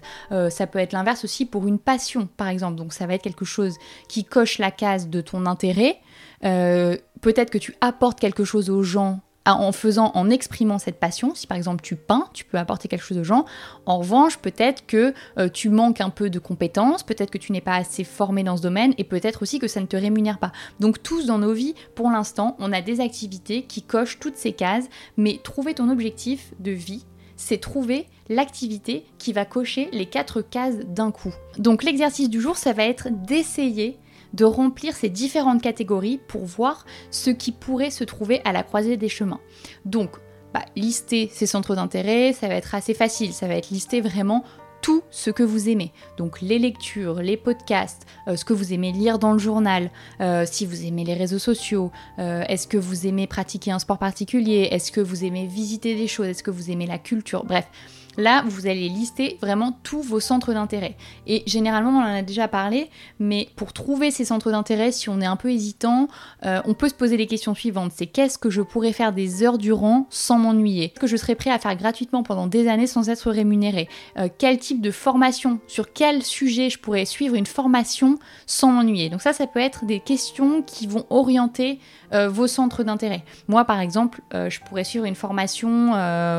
ça 0.49 0.67
peut 0.67 0.79
être 0.79 0.93
l'inverse 0.93 1.23
aussi 1.23 1.45
pour 1.45 1.67
une 1.67 1.79
passion, 1.79 2.27
par 2.38 2.47
exemple. 2.47 2.75
Donc 2.75 2.93
ça 2.93 3.05
va 3.07 3.13
être 3.13 3.23
quelque 3.23 3.45
chose 3.45 3.75
qui 4.07 4.23
coche 4.23 4.57
la 4.59 4.71
case 4.71 5.07
de 5.07 5.21
ton 5.21 5.45
intérêt. 5.45 5.97
Peut-être 6.41 7.49
que 7.49 7.57
tu 7.57 7.75
apportes 7.81 8.19
quelque 8.19 8.43
chose 8.43 8.69
aux 8.69 8.83
gens 8.83 9.21
en 9.45 9.71
faisant, 9.71 10.11
en 10.13 10.29
exprimant 10.29 10.77
cette 10.77 10.99
passion. 10.99 11.33
Si 11.35 11.47
par 11.47 11.57
exemple 11.57 11.81
tu 11.81 11.95
peins, 11.95 12.27
tu 12.33 12.45
peux 12.45 12.57
apporter 12.57 12.88
quelque 12.88 13.03
chose 13.03 13.17
aux 13.17 13.23
gens. 13.23 13.45
En 13.85 13.99
revanche, 13.99 14.38
peut-être 14.38 14.85
que 14.85 15.13
euh, 15.38 15.49
tu 15.49 15.69
manques 15.69 16.01
un 16.01 16.09
peu 16.09 16.29
de 16.29 16.39
compétences, 16.39 17.03
peut-être 17.03 17.31
que 17.31 17.38
tu 17.38 17.51
n'es 17.51 17.61
pas 17.61 17.75
assez 17.75 18.03
formé 18.03 18.43
dans 18.43 18.57
ce 18.57 18.61
domaine 18.61 18.93
et 18.97 19.03
peut-être 19.03 19.41
aussi 19.41 19.59
que 19.59 19.67
ça 19.67 19.81
ne 19.81 19.85
te 19.85 19.97
rémunère 19.97 20.39
pas. 20.39 20.51
Donc 20.79 21.01
tous 21.01 21.25
dans 21.25 21.39
nos 21.39 21.53
vies, 21.53 21.75
pour 21.95 22.09
l'instant, 22.09 22.55
on 22.59 22.71
a 22.71 22.81
des 22.81 22.99
activités 23.01 23.63
qui 23.63 23.81
cochent 23.81 24.19
toutes 24.19 24.38
ces 24.38 24.53
cases, 24.53 24.85
mais 25.17 25.39
trouver 25.43 25.73
ton 25.73 25.89
objectif 25.89 26.53
de 26.59 26.71
vie, 26.71 27.05
c'est 27.35 27.57
trouver 27.57 28.07
l'activité 28.29 29.05
qui 29.17 29.33
va 29.33 29.45
cocher 29.45 29.89
les 29.91 30.05
quatre 30.05 30.41
cases 30.41 30.77
d'un 30.85 31.11
coup. 31.11 31.33
Donc 31.57 31.83
l'exercice 31.83 32.29
du 32.29 32.39
jour, 32.39 32.55
ça 32.57 32.73
va 32.73 32.83
être 32.83 33.07
d'essayer 33.09 33.97
de 34.33 34.45
remplir 34.45 34.95
ces 34.95 35.09
différentes 35.09 35.61
catégories 35.61 36.19
pour 36.27 36.45
voir 36.45 36.85
ce 37.09 37.29
qui 37.29 37.51
pourrait 37.51 37.89
se 37.89 38.03
trouver 38.03 38.41
à 38.45 38.51
la 38.51 38.63
croisée 38.63 38.97
des 38.97 39.09
chemins. 39.09 39.39
Donc, 39.85 40.11
bah, 40.53 40.65
lister 40.75 41.29
ces 41.33 41.45
centres 41.45 41.75
d'intérêt, 41.75 42.33
ça 42.33 42.47
va 42.47 42.55
être 42.55 42.75
assez 42.75 42.93
facile, 42.93 43.33
ça 43.33 43.47
va 43.47 43.55
être 43.55 43.69
lister 43.69 44.01
vraiment 44.01 44.43
tout 44.81 45.03
ce 45.11 45.29
que 45.29 45.43
vous 45.43 45.69
aimez. 45.69 45.93
Donc 46.17 46.41
les 46.41 46.59
lectures, 46.59 47.21
les 47.21 47.37
podcasts, 47.37 48.05
euh, 48.27 48.35
ce 48.35 48.43
que 48.43 48.53
vous 48.53 48.73
aimez 48.73 48.91
lire 48.91 49.19
dans 49.19 49.31
le 49.33 49.39
journal, 49.39 49.91
euh, 50.19 50.45
si 50.45 50.65
vous 50.65 50.85
aimez 50.85 51.03
les 51.03 51.13
réseaux 51.13 51.39
sociaux, 51.39 51.91
euh, 52.19 52.43
est-ce 52.47 52.67
que 52.67 52.77
vous 52.77 53.07
aimez 53.07 53.27
pratiquer 53.27 53.71
un 53.71 53.79
sport 53.79 53.99
particulier, 53.99 54.69
est-ce 54.71 54.91
que 54.91 55.01
vous 55.01 55.23
aimez 55.23 55.45
visiter 55.45 55.95
des 55.95 56.07
choses, 56.07 56.27
est-ce 56.27 56.43
que 56.43 56.51
vous 56.51 56.71
aimez 56.71 56.87
la 56.87 56.97
culture, 56.97 57.45
bref. 57.45 57.67
Là, 58.17 58.43
vous 58.45 58.67
allez 58.67 58.89
lister 58.89 59.37
vraiment 59.41 59.77
tous 59.83 60.01
vos 60.01 60.19
centres 60.19 60.53
d'intérêt. 60.53 60.95
Et 61.27 61.43
généralement, 61.45 61.91
on 61.91 62.01
en 62.01 62.15
a 62.17 62.21
déjà 62.21 62.47
parlé, 62.47 62.89
mais 63.19 63.47
pour 63.55 63.71
trouver 63.71 64.11
ces 64.11 64.25
centres 64.25 64.51
d'intérêt, 64.51 64.91
si 64.91 65.07
on 65.09 65.21
est 65.21 65.25
un 65.25 65.37
peu 65.37 65.49
hésitant, 65.49 66.09
euh, 66.45 66.61
on 66.65 66.73
peut 66.73 66.89
se 66.89 66.93
poser 66.93 67.15
les 67.15 67.27
questions 67.27 67.55
suivantes. 67.55 67.93
C'est 67.95 68.07
qu'est-ce 68.07 68.37
que 68.37 68.49
je 68.49 68.61
pourrais 68.61 68.91
faire 68.91 69.13
des 69.13 69.43
heures 69.43 69.57
durant 69.57 70.07
sans 70.09 70.37
m'ennuyer 70.37 70.89
Qu'est-ce 70.89 70.99
que 70.99 71.07
je 71.07 71.15
serais 71.15 71.35
prêt 71.35 71.51
à 71.51 71.59
faire 71.59 71.75
gratuitement 71.75 72.23
pendant 72.23 72.47
des 72.47 72.67
années 72.67 72.87
sans 72.87 73.09
être 73.09 73.31
rémunéré 73.31 73.87
euh, 74.17 74.27
Quel 74.37 74.59
type 74.59 74.81
de 74.81 74.91
formation 74.91 75.59
Sur 75.67 75.93
quel 75.93 76.21
sujet 76.21 76.69
je 76.69 76.79
pourrais 76.79 77.05
suivre 77.05 77.35
une 77.35 77.45
formation 77.45 78.19
sans 78.45 78.71
m'ennuyer 78.71 79.09
Donc 79.09 79.21
ça, 79.21 79.31
ça 79.31 79.47
peut 79.47 79.59
être 79.59 79.85
des 79.85 80.01
questions 80.01 80.63
qui 80.63 80.85
vont 80.85 81.05
orienter 81.09 81.79
euh, 82.13 82.27
vos 82.27 82.47
centres 82.47 82.83
d'intérêt. 82.83 83.23
Moi, 83.47 83.63
par 83.63 83.79
exemple, 83.79 84.21
je 84.33 84.59
pourrais 84.59 84.83
suivre 84.83 85.05
une 85.05 85.15
formation 85.15 85.91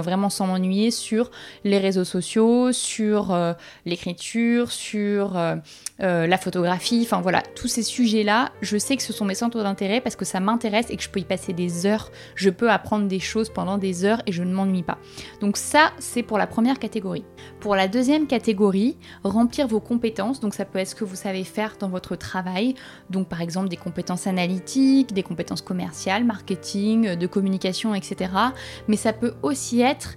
vraiment 0.02 0.28
sans 0.28 0.46
m'ennuyer 0.46 0.90
sur 0.90 1.30
les 1.64 1.78
réseaux 1.78 2.04
sociaux, 2.04 2.72
sur 2.72 3.32
euh, 3.32 3.52
l'écriture, 3.86 4.72
sur 4.72 5.36
euh, 5.36 5.56
euh, 6.00 6.26
la 6.26 6.38
photographie, 6.38 7.02
enfin 7.04 7.20
voilà, 7.20 7.42
tous 7.54 7.68
ces 7.68 7.82
sujets-là, 7.82 8.50
je 8.60 8.76
sais 8.76 8.96
que 8.96 9.02
ce 9.02 9.12
sont 9.12 9.24
mes 9.24 9.34
centres 9.34 9.62
d'intérêt 9.62 10.00
parce 10.00 10.16
que 10.16 10.24
ça 10.24 10.40
m'intéresse 10.40 10.86
et 10.90 10.96
que 10.96 11.02
je 11.02 11.08
peux 11.08 11.20
y 11.20 11.24
passer 11.24 11.52
des 11.52 11.86
heures, 11.86 12.10
je 12.34 12.50
peux 12.50 12.70
apprendre 12.70 13.06
des 13.06 13.20
choses 13.20 13.50
pendant 13.50 13.78
des 13.78 14.04
heures 14.04 14.22
et 14.26 14.32
je 14.32 14.42
ne 14.42 14.52
m'ennuie 14.52 14.82
pas. 14.82 14.98
Donc 15.40 15.56
ça, 15.56 15.92
c'est 15.98 16.22
pour 16.22 16.38
la 16.38 16.46
première 16.46 16.78
catégorie. 16.78 17.24
Pour 17.60 17.76
la 17.76 17.88
deuxième 17.88 18.26
catégorie, 18.26 18.96
remplir 19.22 19.68
vos 19.68 19.80
compétences, 19.80 20.40
donc 20.40 20.54
ça 20.54 20.64
peut 20.64 20.78
être 20.78 20.88
ce 20.88 20.94
que 20.94 21.04
vous 21.04 21.16
savez 21.16 21.44
faire 21.44 21.76
dans 21.78 21.88
votre 21.88 22.16
travail, 22.16 22.74
donc 23.10 23.28
par 23.28 23.40
exemple 23.40 23.68
des 23.68 23.76
compétences 23.76 24.26
analytiques, 24.26 25.12
des 25.12 25.22
compétences 25.22 25.62
commerciales, 25.62 26.24
marketing, 26.24 27.14
de 27.14 27.26
communication, 27.26 27.94
etc. 27.94 28.32
Mais 28.88 28.96
ça 28.96 29.12
peut 29.12 29.34
aussi 29.42 29.80
être 29.80 30.16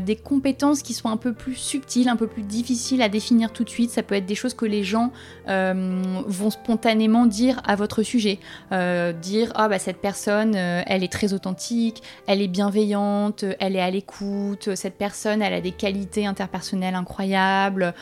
des 0.00 0.16
compétences 0.16 0.82
qui 0.84 0.94
sont 0.94 1.08
un 1.08 1.16
peu 1.16 1.32
plus 1.32 1.56
subtiles, 1.56 2.08
un 2.08 2.14
peu 2.14 2.28
plus 2.28 2.42
difficiles 2.42 3.02
à 3.02 3.08
définir 3.08 3.52
tout 3.52 3.64
de 3.64 3.70
suite. 3.70 3.90
Ça 3.90 4.04
peut 4.04 4.14
être 4.14 4.26
des 4.26 4.36
choses 4.36 4.54
que 4.54 4.66
les 4.66 4.84
gens 4.84 5.10
euh, 5.48 6.22
vont 6.26 6.50
spontanément 6.50 7.26
dire 7.26 7.60
à 7.64 7.74
votre 7.74 8.04
sujet. 8.04 8.38
Euh, 8.70 9.12
dire 9.12 9.50
ah 9.56 9.68
bah 9.68 9.80
cette 9.80 10.00
personne, 10.00 10.54
euh, 10.54 10.82
elle 10.86 11.02
est 11.02 11.12
très 11.12 11.32
authentique, 11.32 12.02
elle 12.26 12.40
est 12.40 12.48
bienveillante, 12.48 13.44
elle 13.58 13.74
est 13.74 13.80
à 13.80 13.90
l'écoute. 13.90 14.74
Cette 14.76 14.96
personne, 14.96 15.42
elle 15.42 15.54
a 15.54 15.60
des 15.60 15.72
qualités 15.72 16.26
interpersonnelles 16.26 16.94
incroyables. 16.94 17.94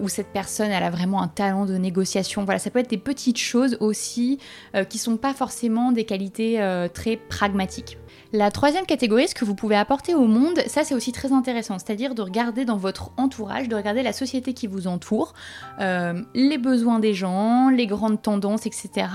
ou 0.00 0.08
cette 0.08 0.28
personne, 0.28 0.70
elle 0.70 0.82
a 0.82 0.90
vraiment 0.90 1.22
un 1.22 1.28
talent 1.28 1.66
de 1.66 1.76
négociation. 1.76 2.44
Voilà, 2.44 2.58
ça 2.58 2.70
peut 2.70 2.78
être 2.78 2.90
des 2.90 2.98
petites 2.98 3.38
choses 3.38 3.76
aussi 3.80 4.38
qui 4.88 4.98
sont 4.98 5.16
pas 5.16 5.34
forcément 5.34 5.90
des 5.92 6.04
qualités 6.04 6.60
très 6.94 7.16
pragmatiques. 7.16 7.98
La 8.34 8.50
troisième 8.50 8.86
catégorie, 8.86 9.28
ce 9.28 9.34
que 9.34 9.44
vous 9.44 9.54
pouvez 9.54 9.76
apporter 9.76 10.14
au 10.14 10.26
monde, 10.26 10.58
ça 10.66 10.84
c'est 10.84 10.94
aussi 10.94 11.12
très 11.12 11.32
intéressant, 11.32 11.78
c'est-à-dire 11.78 12.14
de 12.14 12.22
regarder 12.22 12.64
dans 12.64 12.78
votre 12.78 13.10
entourage, 13.18 13.68
de 13.68 13.76
regarder 13.76 14.02
la 14.02 14.14
société 14.14 14.54
qui 14.54 14.66
vous 14.66 14.86
entoure, 14.86 15.34
euh, 15.80 16.22
les 16.34 16.56
besoins 16.56 16.98
des 16.98 17.12
gens, 17.12 17.68
les 17.68 17.86
grandes 17.86 18.22
tendances, 18.22 18.64
etc. 18.64 19.06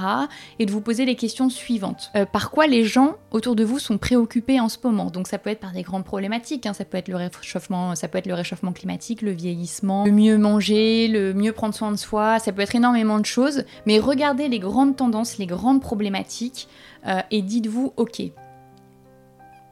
Et 0.59 0.67
de 0.67 0.71
vous 0.71 0.81
poser 0.81 1.05
les 1.05 1.15
questions 1.15 1.49
suivantes. 1.49 2.11
Euh, 2.15 2.25
par 2.25 2.51
quoi 2.51 2.67
les 2.67 2.83
gens 2.83 3.15
autour 3.31 3.55
de 3.55 3.63
vous 3.63 3.79
sont 3.79 3.97
préoccupés 3.97 4.59
en 4.59 4.69
ce 4.69 4.77
moment? 4.83 5.09
Donc 5.09 5.27
ça 5.27 5.39
peut 5.39 5.49
être 5.49 5.61
par 5.61 5.71
des 5.71 5.81
grandes 5.81 6.05
problématiques, 6.05 6.67
hein. 6.67 6.73
ça 6.73 6.85
peut 6.85 6.99
être 6.99 7.07
le 7.07 7.15
réchauffement, 7.15 7.95
ça 7.95 8.07
peut 8.07 8.19
être 8.19 8.27
le 8.27 8.35
réchauffement 8.35 8.71
climatique, 8.71 9.23
le 9.23 9.31
vieillissement, 9.31 10.05
le 10.05 10.11
mieux 10.11 10.37
manger, 10.37 11.07
le 11.07 11.33
mieux 11.33 11.53
prendre 11.53 11.73
soin 11.73 11.91
de 11.91 11.97
soi, 11.97 12.37
ça 12.37 12.51
peut 12.51 12.61
être 12.61 12.75
énormément 12.75 13.17
de 13.17 13.25
choses. 13.25 13.63
Mais 13.87 13.97
regardez 13.97 14.47
les 14.47 14.59
grandes 14.59 14.95
tendances, 14.95 15.39
les 15.39 15.47
grandes 15.47 15.81
problématiques 15.81 16.67
euh, 17.07 17.21
et 17.31 17.41
dites-vous, 17.41 17.93
ok, 17.97 18.21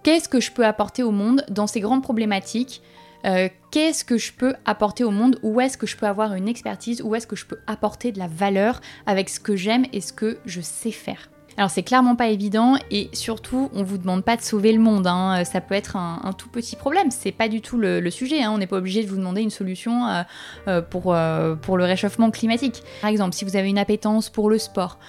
qu'est-ce 0.06 0.30
que 0.30 0.40
je 0.40 0.52
peux 0.52 0.66
apporter 0.66 1.02
au 1.02 1.10
monde 1.10 1.44
dans 1.50 1.66
ces 1.66 1.80
grandes 1.80 2.04
problématiques 2.04 2.84
euh, 3.26 3.50
Qu'est-ce 3.72 4.06
que 4.06 4.20
je 4.20 4.32
peux 4.32 4.54
apporter 4.64 5.04
au 5.04 5.10
monde 5.10 5.40
Où 5.42 5.60
est-ce 5.60 5.80
que 5.80 5.88
je 5.88 5.98
peux 5.98 6.06
avoir 6.06 6.36
une 6.36 6.48
expertise 6.48 7.02
Où 7.02 7.16
est-ce 7.16 7.26
que 7.26 7.36
je 7.36 7.48
peux 7.48 7.58
apporter 7.66 8.12
de 8.12 8.20
la 8.20 8.28
valeur 8.28 8.82
avec 9.08 9.30
ce 9.30 9.40
que 9.40 9.56
j'aime 9.56 9.86
et 9.94 10.02
ce 10.02 10.14
que 10.14 10.38
je 10.46 10.62
sais 10.62 10.92
faire 10.92 11.32
Alors 11.58 11.70
c'est 11.70 11.84
clairement 11.84 12.16
pas 12.16 12.28
évident 12.28 12.76
et 12.92 13.10
surtout 13.14 13.70
on 13.74 13.84
vous 13.84 13.98
demande 13.98 14.26
pas 14.26 14.36
de 14.36 14.42
sauver 14.42 14.74
le 14.74 14.80
monde, 14.80 15.08
hein. 15.08 15.44
ça 15.46 15.62
peut 15.62 15.74
être 15.74 15.96
un, 15.96 16.34
tout 16.38 16.50
petit 16.50 16.76
problème, 16.76 17.12
c'est 17.12 17.32
pas 17.32 17.48
du 17.48 17.62
tout 17.62 17.78
le, 17.78 18.10
sujet, 18.10 18.44
hein. 18.44 18.52
on 18.52 18.58
n'est 18.58 18.68
pas 18.68 18.78
obligé 18.78 19.04
de 19.04 19.10
vous 19.10 19.16
demander 19.16 19.42
une 19.42 19.50
solution 19.50 20.06
euh, 20.06 20.24
euh, 20.68 20.82
pour, 20.82 21.14
euh, 21.14 21.56
pour 21.56 21.78
le 21.78 21.86
réchauffement 21.86 22.30
climatique. 22.30 22.84
Par 23.02 23.10
exemple, 23.10 23.34
si 23.34 23.46
vous 23.46 23.56
avez 23.56 23.70
une 23.70 23.78
appétence 23.78 24.30
pour 24.30 24.50
le 24.50 24.58
sport, 24.58 25.00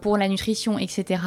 pour 0.00 0.18
la 0.18 0.28
nutrition, 0.28 0.78
etc., 0.78 1.22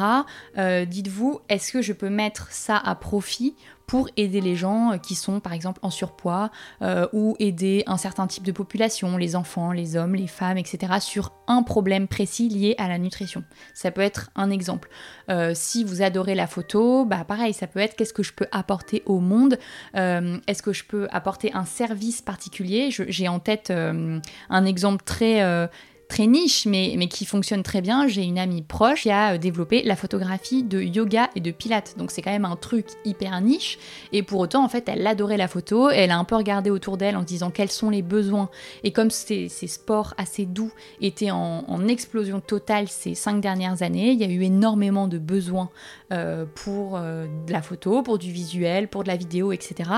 dites-vous 0.56 1.40
est-ce 1.48 1.72
que 1.72 1.82
je 1.82 1.92
peux 1.92 2.10
mettre 2.10 2.48
ça 2.50 2.76
à 2.76 2.94
profit 2.94 3.54
pour 3.88 4.08
aider 4.18 4.42
les 4.42 4.54
gens 4.54 4.92
euh, 4.92 4.96
qui 4.98 5.16
sont 5.16 5.40
par 5.40 5.54
exemple 5.54 5.80
en 5.82 5.90
surpoids 5.90 6.50
euh, 6.82 7.08
ou 7.12 7.34
aider 7.40 7.82
un 7.86 7.96
certain 7.96 8.26
type 8.28 8.44
de 8.44 8.52
population, 8.52 9.16
les 9.16 9.34
enfants, 9.34 9.72
les 9.72 9.96
hommes, 9.96 10.14
les 10.14 10.26
femmes, 10.28 10.58
etc., 10.58 10.92
sur 11.00 11.32
un 11.48 11.62
problème 11.62 12.06
précis 12.06 12.50
lié 12.50 12.74
à 12.78 12.86
la 12.86 12.98
nutrition. 12.98 13.42
Ça 13.72 13.90
peut 13.90 14.02
être 14.02 14.30
un 14.36 14.50
exemple. 14.50 14.90
Euh, 15.30 15.52
si 15.54 15.84
vous 15.84 16.02
adorez 16.02 16.34
la 16.34 16.46
photo, 16.46 17.06
bah 17.06 17.24
pareil, 17.26 17.54
ça 17.54 17.66
peut 17.66 17.80
être 17.80 17.96
qu'est-ce 17.96 18.12
que 18.12 18.22
je 18.22 18.34
peux 18.34 18.46
apporter 18.52 19.02
au 19.06 19.20
monde? 19.20 19.58
Est-ce 19.94 20.62
que 20.62 20.74
je 20.74 20.84
peux 20.84 21.08
apporter 21.10 21.52
un 21.54 21.64
service 21.64 22.20
particulier? 22.20 22.90
J'ai 22.90 23.28
en 23.28 23.38
tête 23.38 23.72
un 23.72 24.64
exemple 24.66 25.02
très 25.04 25.68
très 26.08 26.26
niche, 26.26 26.64
mais, 26.66 26.94
mais 26.96 27.06
qui 27.06 27.26
fonctionne 27.26 27.62
très 27.62 27.82
bien. 27.82 28.08
J'ai 28.08 28.24
une 28.24 28.38
amie 28.38 28.62
proche 28.62 29.02
qui 29.02 29.10
a 29.10 29.34
euh, 29.34 29.38
développé 29.38 29.82
la 29.82 29.94
photographie 29.94 30.62
de 30.62 30.80
yoga 30.80 31.28
et 31.36 31.40
de 31.40 31.50
pilates. 31.50 31.96
Donc 31.98 32.10
c'est 32.10 32.22
quand 32.22 32.30
même 32.30 32.46
un 32.46 32.56
truc 32.56 32.86
hyper 33.04 33.38
niche. 33.42 33.78
Et 34.12 34.22
pour 34.22 34.40
autant, 34.40 34.64
en 34.64 34.68
fait, 34.68 34.88
elle 34.88 35.06
adorait 35.06 35.36
la 35.36 35.48
photo. 35.48 35.90
Elle 35.90 36.10
a 36.10 36.18
un 36.18 36.24
peu 36.24 36.34
regardé 36.34 36.70
autour 36.70 36.96
d'elle 36.96 37.16
en 37.16 37.20
se 37.20 37.26
disant 37.26 37.50
quels 37.50 37.70
sont 37.70 37.90
les 37.90 38.02
besoins. 38.02 38.48
Et 38.84 38.92
comme 38.92 39.10
ces, 39.10 39.48
sports 39.48 40.14
assez 40.16 40.46
doux 40.46 40.72
étaient 41.00 41.30
en, 41.30 41.86
explosion 41.88 42.40
totale 42.40 42.88
ces 42.88 43.14
cinq 43.14 43.40
dernières 43.40 43.82
années, 43.82 44.10
il 44.10 44.20
y 44.20 44.24
a 44.24 44.28
eu 44.28 44.42
énormément 44.42 45.08
de 45.08 45.18
besoins 45.18 45.70
euh, 46.12 46.44
pour 46.54 46.96
euh, 46.96 47.26
de 47.46 47.52
la 47.52 47.62
photo, 47.62 48.02
pour 48.02 48.18
du 48.18 48.30
visuel, 48.30 48.88
pour 48.88 49.04
de 49.04 49.08
la 49.08 49.16
vidéo, 49.16 49.52
etc. 49.52 49.90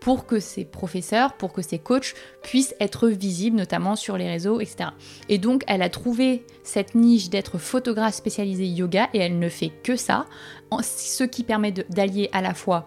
Pour 0.00 0.26
que 0.26 0.40
ces 0.40 0.64
professeurs, 0.64 1.34
pour 1.34 1.52
que 1.52 1.60
ces 1.60 1.78
coachs 1.78 2.14
puissent 2.42 2.74
être 2.80 3.08
visibles, 3.08 3.56
notamment 3.56 3.96
sur 3.96 4.16
les 4.16 4.28
réseaux, 4.28 4.60
etc. 4.60 4.90
Et 5.28 5.38
donc, 5.38 5.53
elle 5.66 5.82
a 5.82 5.88
trouvé 5.88 6.44
cette 6.62 6.94
niche 6.94 7.30
d'être 7.30 7.58
photographe 7.58 8.14
spécialisée 8.14 8.66
yoga 8.66 9.08
et 9.12 9.18
elle 9.18 9.38
ne 9.38 9.48
fait 9.48 9.70
que 9.82 9.96
ça, 9.96 10.26
ce 10.82 11.24
qui 11.24 11.44
permet 11.44 11.72
d'allier 11.72 12.28
à 12.32 12.40
la 12.40 12.54
fois 12.54 12.86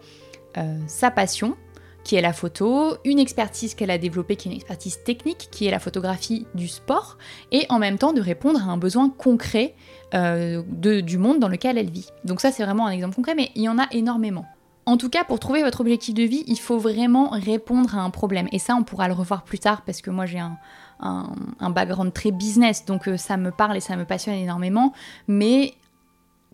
euh, 0.57 0.77
sa 0.87 1.11
passion, 1.11 1.55
qui 2.03 2.15
est 2.15 2.21
la 2.21 2.33
photo, 2.33 2.95
une 3.03 3.19
expertise 3.19 3.75
qu'elle 3.75 3.91
a 3.91 3.97
développée 3.97 4.37
qui 4.37 4.47
est 4.47 4.51
une 4.51 4.57
expertise 4.57 5.03
technique, 5.03 5.49
qui 5.51 5.67
est 5.67 5.71
la 5.71 5.79
photographie 5.79 6.47
du 6.55 6.67
sport, 6.67 7.17
et 7.51 7.65
en 7.69 7.79
même 7.79 7.97
temps 7.97 8.13
de 8.13 8.21
répondre 8.21 8.61
à 8.61 8.71
un 8.71 8.77
besoin 8.77 9.09
concret 9.09 9.75
euh, 10.13 10.63
du 11.01 11.17
monde 11.17 11.39
dans 11.39 11.49
lequel 11.49 11.77
elle 11.77 11.89
vit. 11.89 12.07
Donc 12.23 12.41
ça 12.41 12.51
c'est 12.51 12.63
vraiment 12.63 12.87
un 12.87 12.91
exemple 12.91 13.15
concret, 13.15 13.35
mais 13.35 13.51
il 13.55 13.63
y 13.63 13.69
en 13.69 13.77
a 13.77 13.87
énormément. 13.91 14.45
En 14.87 14.95
tout 14.95 15.09
cas, 15.09 15.25
pour 15.25 15.37
trouver 15.37 15.63
votre 15.63 15.81
objectif 15.81 16.13
de 16.13 16.23
vie, 16.23 16.45
il 16.47 16.57
faut 16.57 16.77
vraiment 16.77 17.27
répondre 17.31 17.97
à 17.97 18.01
un 18.01 18.09
problème. 18.09 18.47
Et 18.53 18.57
ça, 18.57 18.73
on 18.73 18.83
pourra 18.83 19.09
le 19.09 19.13
revoir 19.13 19.43
plus 19.43 19.59
tard 19.59 19.81
parce 19.81 20.01
que 20.01 20.09
moi 20.09 20.25
j'ai 20.25 20.39
un, 20.39 20.57
un, 21.01 21.69
background 21.69 22.13
très 22.13 22.31
business, 22.31 22.85
donc 22.85 23.09
euh, 23.09 23.17
ça 23.17 23.35
me 23.35 23.51
parle 23.51 23.75
et 23.75 23.81
ça 23.81 23.97
me 23.97 24.05
passionne 24.05 24.35
énormément, 24.35 24.93
mais 25.27 25.73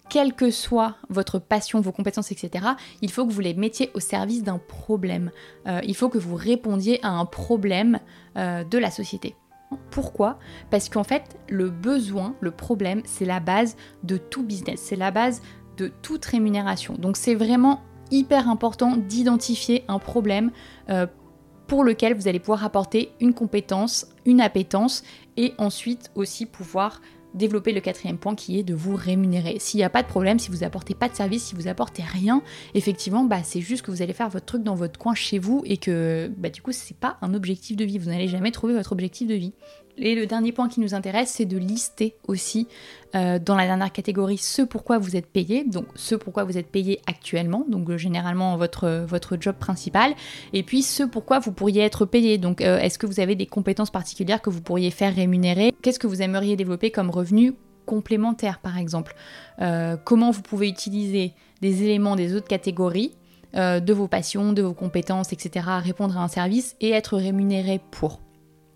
quelle 0.10 0.34
que 0.34 0.50
soit 0.50 0.96
votre 1.10 1.38
passion, 1.38 1.80
vos 1.80 1.92
compétences, 1.92 2.32
etc., 2.32 2.70
il 3.04 3.12
faut 3.12 3.28
que 3.28 3.32
vous 3.32 3.40
les 3.40 3.54
mettiez 3.54 3.92
au 3.94 4.00
service 4.00 4.42
d'un 4.42 4.58
problème. 4.58 5.30
Euh, 5.68 5.80
il 5.84 5.96
faut 5.96 6.10
que 6.10 6.18
vous 6.18 6.36
répondiez 6.36 7.06
à 7.06 7.10
un 7.10 7.26
problème 7.26 8.00
euh, 8.36 8.64
de 8.64 8.80
la 8.80 8.90
société. 8.90 9.36
Pourquoi? 9.92 10.40
Parce 10.72 10.90
qu'en 10.90 11.04
fait, 11.04 11.38
le 11.50 11.70
besoin, 11.70 12.36
le 12.42 12.50
problème, 12.50 13.04
c'est 13.06 13.26
la 13.26 13.40
base 13.40 13.76
de 14.02 14.18
tout 14.18 14.42
business, 14.42 14.82
c'est 14.82 14.96
la 14.96 15.12
base 15.12 15.44
de 15.78 15.92
toute 16.02 16.26
rémunération. 16.26 16.96
Donc 16.96 17.16
c'est 17.16 17.36
vraiment 17.36 17.82
hyper 18.14 18.50
important 18.50 18.96
d'identifier 18.98 19.84
un 19.88 20.00
problème 20.00 20.52
pour 21.68 21.84
lequel 21.84 22.14
vous 22.14 22.28
allez 22.28 22.40
pouvoir 22.40 22.64
apporter 22.64 23.12
une 23.20 23.34
compétence, 23.34 24.08
une 24.26 24.42
appétence 24.42 25.04
et 25.38 25.54
ensuite 25.58 26.12
aussi 26.16 26.46
pouvoir 26.46 27.02
développer 27.34 27.72
le 27.72 27.82
quatrième 27.82 28.18
point 28.18 28.36
qui 28.36 28.60
est 28.60 28.64
de 28.64 28.74
vous 28.74 28.96
rémunérer. 28.96 29.58
S'il 29.60 29.80
n'y 29.80 29.84
a 29.84 29.90
pas 29.90 30.04
de 30.04 30.08
problème, 30.08 30.40
si 30.40 30.52
vous 30.52 30.64
apportez 30.64 30.94
pas 30.94 31.10
de 31.10 31.16
service, 31.16 31.46
si 31.46 31.56
vous 31.56 31.68
apportez 31.68 32.04
rien, 32.04 32.42
effectivement, 32.74 33.24
bah, 33.24 33.42
c'est 33.44 33.62
juste 33.62 33.84
que 33.84 33.92
vous 33.92 34.02
allez 34.02 34.14
faire 34.14 34.30
votre 34.30 34.46
truc 34.46 34.64
dans 34.64 34.76
votre 34.76 35.00
coin 35.00 35.16
chez 35.16 35.40
vous 35.40 35.64
et 35.66 35.78
que 35.78 36.32
bah, 36.38 36.50
du 36.50 36.62
coup, 36.62 36.72
c'est 36.72 36.98
pas 36.98 37.18
un 37.22 37.34
objectif 37.34 37.76
de 37.76 37.86
vie. 37.86 37.98
Vous 37.98 38.10
n'allez 38.10 38.28
jamais 38.28 38.52
trouver 38.52 38.74
votre 38.74 38.92
objectif 38.92 39.28
de 39.28 39.36
vie. 39.36 39.54
Et 39.98 40.16
le 40.16 40.26
dernier 40.26 40.52
point 40.52 40.70
qui 40.70 40.80
nous 40.80 40.96
intéresse, 40.96 41.30
c'est 41.30 41.46
de 41.46 41.58
lister 41.58 42.16
aussi 42.28 42.68
euh, 43.16 43.38
dans 43.38 43.56
la 43.56 43.66
dernière 43.66 43.92
catégorie 43.92 44.40
ce 44.40 44.64
pourquoi 44.64 44.98
vous 44.98 45.16
êtes 45.16 45.28
payé, 45.28 45.64
donc 45.66 45.86
ce 45.96 46.16
pourquoi 46.16 46.46
vous 46.46 46.58
êtes 46.58 46.72
payé 46.72 47.00
actuellement, 47.06 47.64
donc 47.68 47.90
euh, 47.90 47.98
généralement 47.98 48.58
votre, 48.58 49.06
votre 49.08 49.38
job 49.40 49.56
principal, 49.56 50.16
et 50.52 50.64
puis 50.64 50.82
ce 50.82 51.04
pourquoi 51.04 51.38
vous 51.38 51.52
pourriez 51.52 51.84
être 51.84 52.06
payé, 52.06 52.40
donc 52.40 52.62
euh, 52.62 52.80
est-ce 52.80 52.98
que 52.98 53.06
vous 53.06 53.20
avez 53.20 53.36
des 53.36 53.46
compétences 53.46 53.92
particulières 53.92 54.42
que 54.42 54.50
vous 54.50 54.62
pourriez 54.62 54.90
faire 54.90 55.14
rémunérer, 55.14 55.74
qu'est-ce 55.84 56.00
que 56.00 56.08
vous 56.08 56.24
aimeriez 56.24 56.56
développer 56.56 56.90
comme 56.90 57.12
revenu 57.12 57.54
complémentaire 57.86 58.60
par 58.60 58.78
exemple, 58.78 59.14
comment 60.06 60.32
vous 60.32 60.42
pouvez 60.42 60.70
utiliser 60.70 61.34
des 61.60 61.84
éléments 61.84 62.16
des 62.16 62.34
autres 62.34 62.48
catégories 62.48 63.12
de 63.54 63.94
vos 63.94 64.08
passions, 64.08 64.54
de 64.54 64.62
vos 64.62 64.74
compétences, 64.74 65.34
etc., 65.34 65.66
à 65.68 65.80
répondre 65.80 66.18
à 66.18 66.24
un 66.24 66.30
service 66.30 66.78
et 66.80 66.92
être 66.92 67.18
rémunéré 67.18 67.82
pour? 67.92 68.23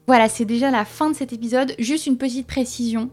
Voilà, 0.07 0.29
c'est 0.29 0.45
déjà 0.45 0.71
la 0.71 0.85
fin 0.85 1.09
de 1.09 1.15
cet 1.15 1.33
épisode. 1.33 1.73
Juste 1.79 2.07
une 2.07 2.17
petite 2.17 2.47
précision. 2.47 3.09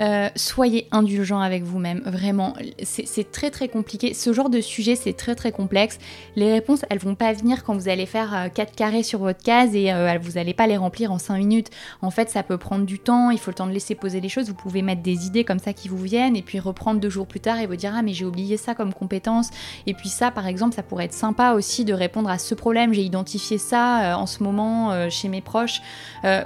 Euh, 0.00 0.28
soyez 0.36 0.88
indulgent 0.90 1.40
avec 1.40 1.64
vous-même, 1.64 2.00
vraiment. 2.06 2.54
C'est 2.82 3.30
très 3.30 3.50
très 3.50 3.68
compliqué. 3.68 4.14
Ce 4.14 4.32
genre 4.32 4.48
de 4.48 4.60
sujet, 4.60 4.96
c'est 4.96 5.12
très 5.12 5.34
très 5.34 5.52
complexe. 5.52 5.98
Les 6.34 6.50
réponses, 6.50 6.84
elles 6.88 6.98
vont 6.98 7.14
pas 7.14 7.32
venir 7.32 7.62
quand 7.62 7.74
vous 7.74 7.88
allez 7.88 8.06
faire 8.06 8.50
4 8.54 8.70
euh, 8.70 8.72
carrés 8.74 9.02
sur 9.02 9.18
votre 9.18 9.42
case 9.42 9.74
et 9.74 9.92
euh, 9.92 10.16
vous 10.20 10.32
n'allez 10.32 10.54
pas 10.54 10.66
les 10.66 10.76
remplir 10.76 11.12
en 11.12 11.18
5 11.18 11.36
minutes. 11.36 11.70
En 12.00 12.10
fait, 12.10 12.30
ça 12.30 12.42
peut 12.42 12.56
prendre 12.56 12.86
du 12.86 12.98
temps, 12.98 13.30
il 13.30 13.38
faut 13.38 13.50
le 13.50 13.54
temps 13.54 13.66
de 13.66 13.72
laisser 13.72 13.94
poser 13.94 14.20
les 14.20 14.28
choses. 14.28 14.48
Vous 14.48 14.54
pouvez 14.54 14.82
mettre 14.82 15.02
des 15.02 15.26
idées 15.26 15.44
comme 15.44 15.58
ça 15.58 15.72
qui 15.72 15.88
vous 15.88 15.98
viennent 15.98 16.36
et 16.36 16.42
puis 16.42 16.58
reprendre 16.58 16.98
deux 16.98 17.10
jours 17.10 17.26
plus 17.26 17.40
tard 17.40 17.58
et 17.58 17.66
vous 17.66 17.76
dire 17.76 17.92
Ah, 17.94 18.02
mais 18.02 18.14
j'ai 18.14 18.24
oublié 18.24 18.56
ça 18.56 18.74
comme 18.74 18.94
compétence. 18.94 19.50
Et 19.86 19.92
puis, 19.92 20.08
ça, 20.08 20.30
par 20.30 20.46
exemple, 20.46 20.74
ça 20.74 20.82
pourrait 20.82 21.04
être 21.04 21.12
sympa 21.12 21.52
aussi 21.52 21.84
de 21.84 21.92
répondre 21.92 22.30
à 22.30 22.38
ce 22.38 22.54
problème. 22.54 22.94
J'ai 22.94 23.02
identifié 23.02 23.58
ça 23.58 24.16
en 24.18 24.26
ce 24.26 24.42
moment 24.42 25.10
chez 25.10 25.28
mes 25.28 25.42
proches. 25.42 25.82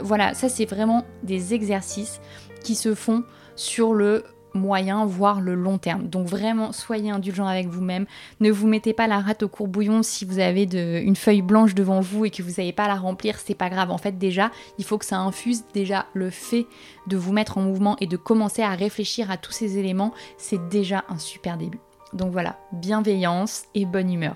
voilà, 0.00 0.34
ça, 0.34 0.48
c'est 0.48 0.66
vraiment 0.66 1.04
des 1.22 1.54
exercices 1.54 2.20
qui 2.66 2.74
se 2.74 2.96
font 2.96 3.22
sur 3.54 3.94
le 3.94 4.24
moyen, 4.52 5.06
voire 5.06 5.40
le 5.40 5.54
long 5.54 5.78
terme. 5.78 6.08
Donc 6.08 6.26
vraiment, 6.26 6.72
soyez 6.72 7.10
indulgent 7.10 7.46
avec 7.46 7.68
vous-même. 7.68 8.06
Ne 8.40 8.50
vous 8.50 8.66
mettez 8.66 8.92
pas 8.92 9.06
la 9.06 9.20
rate 9.20 9.44
au 9.44 9.48
courbouillon 9.48 10.02
si 10.02 10.24
vous 10.24 10.40
avez 10.40 10.64
une 10.64 11.14
feuille 11.14 11.42
blanche 11.42 11.76
devant 11.76 12.00
vous 12.00 12.24
et 12.24 12.30
que 12.30 12.42
vous 12.42 12.54
n'avez 12.58 12.72
pas 12.72 12.84
à 12.84 12.88
la 12.88 12.96
remplir, 12.96 13.38
c'est 13.38 13.54
pas 13.54 13.70
grave. 13.70 13.92
En 13.92 13.98
fait, 13.98 14.18
déjà, 14.18 14.50
il 14.78 14.84
faut 14.84 14.98
que 14.98 15.04
ça 15.04 15.18
infuse 15.18 15.62
déjà 15.74 16.06
le 16.12 16.30
fait 16.30 16.66
de 17.06 17.16
vous 17.16 17.32
mettre 17.32 17.56
en 17.56 17.60
mouvement 17.60 17.96
et 18.00 18.08
de 18.08 18.16
commencer 18.16 18.62
à 18.62 18.70
réfléchir 18.70 19.30
à 19.30 19.36
tous 19.36 19.52
ces 19.52 19.78
éléments. 19.78 20.12
C'est 20.36 20.68
déjà 20.68 21.04
un 21.08 21.18
super 21.18 21.58
début. 21.58 21.78
Donc 22.14 22.32
voilà, 22.32 22.58
bienveillance 22.72 23.66
et 23.76 23.84
bonne 23.84 24.12
humeur. 24.12 24.34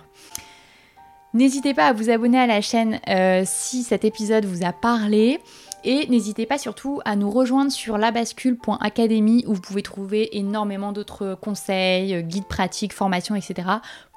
N'hésitez 1.32 1.74
pas 1.74 1.86
à 1.86 1.92
vous 1.92 2.10
abonner 2.10 2.38
à 2.38 2.46
la 2.46 2.60
chaîne 2.60 3.00
euh, 3.08 3.42
si 3.46 3.82
cet 3.82 4.04
épisode 4.04 4.44
vous 4.44 4.64
a 4.64 4.72
parlé. 4.72 5.40
Et 5.82 6.06
n'hésitez 6.08 6.44
pas 6.44 6.58
surtout 6.58 7.00
à 7.04 7.16
nous 7.16 7.30
rejoindre 7.30 7.72
sur 7.72 7.96
labascule.academy 7.96 9.44
où 9.46 9.54
vous 9.54 9.60
pouvez 9.60 9.82
trouver 9.82 10.36
énormément 10.36 10.92
d'autres 10.92 11.38
conseils, 11.40 12.22
guides 12.22 12.46
pratiques, 12.46 12.92
formations, 12.92 13.34
etc. 13.34 13.68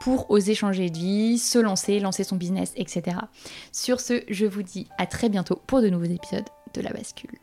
pour 0.01 0.29
oser 0.29 0.55
changer 0.55 0.89
de 0.89 0.97
vie, 0.97 1.37
se 1.37 1.59
lancer, 1.59 1.99
lancer 1.99 2.25
son 2.25 2.35
business, 2.35 2.73
etc. 2.75 3.17
Sur 3.71 4.01
ce, 4.01 4.23
je 4.27 4.45
vous 4.45 4.63
dis 4.63 4.87
à 4.97 5.05
très 5.05 5.29
bientôt 5.29 5.61
pour 5.67 5.81
de 5.81 5.89
nouveaux 5.89 6.03
épisodes 6.03 6.49
de 6.73 6.81
La 6.81 6.91
Bascule. 6.91 7.39